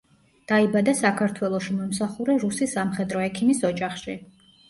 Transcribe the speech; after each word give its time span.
დაიბადა 0.51 0.93
საქართველოში 0.99 1.75
მომსახურე 1.81 2.37
რუსი 2.45 2.69
სამხედრო 2.73 3.23
ექიმის 3.29 3.63
ოჯახში. 3.71 4.17